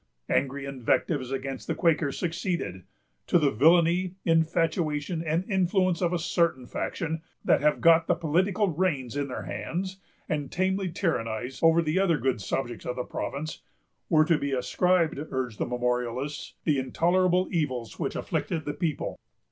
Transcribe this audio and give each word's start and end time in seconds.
Angry 0.29 0.65
invectives 0.65 1.29
against 1.31 1.67
the 1.67 1.75
Quakers 1.75 2.17
succeeded. 2.17 2.85
To 3.27 3.37
the 3.37 3.51
"villany, 3.51 4.15
infatuation, 4.25 5.23
and 5.23 5.45
influence 5.47 6.01
of 6.01 6.11
a 6.11 6.17
certain 6.17 6.65
faction, 6.65 7.21
that 7.45 7.61
have 7.61 7.81
got 7.81 8.07
the 8.07 8.15
political 8.15 8.67
reins 8.69 9.15
in 9.15 9.27
their 9.27 9.43
hands, 9.43 9.97
and 10.27 10.51
tamely 10.51 10.89
tyrannize 10.89 11.59
over 11.61 11.83
the 11.83 11.99
other 11.99 12.17
good 12.17 12.41
subjects 12.41 12.87
of 12.87 12.95
the 12.95 13.03
province," 13.03 13.61
were 14.09 14.25
to 14.25 14.39
be 14.39 14.53
ascribed, 14.53 15.19
urged 15.29 15.59
the 15.59 15.67
memorialists, 15.67 16.53
the 16.63 16.79
intolerable 16.79 17.47
evils 17.51 17.99
which 17.99 18.15
afflicted 18.15 18.65
the 18.65 18.73
people. 18.73 19.19